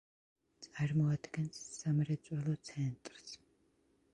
[0.67, 3.37] წარმოადგენს სამრეწველო ცენტრს.